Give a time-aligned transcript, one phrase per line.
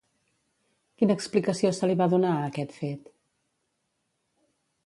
[1.01, 3.15] Quina explicació se li va donar a aquest fet?